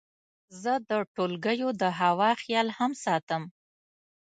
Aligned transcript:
زه 0.61 0.73
د 0.89 0.91
ټولګیو 1.15 1.69
د 1.81 1.83
هوا 1.99 2.31
خیال 2.41 2.67
هم 2.77 2.91
ساتم. 3.03 3.43